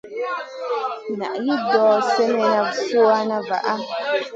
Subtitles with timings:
[1.17, 3.73] Naʼ hin ɗor sinèhna suwayna vaʼa.